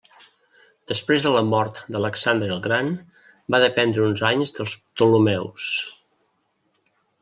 [0.91, 2.91] Després de la mort d'Alexandre el Gran
[3.57, 5.73] va dependre uns anys dels Ptolemeus.